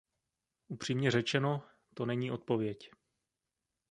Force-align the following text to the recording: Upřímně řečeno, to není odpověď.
Upřímně 0.67 1.11
řečeno, 1.11 1.63
to 1.93 2.05
není 2.05 2.31
odpověď. 2.31 2.91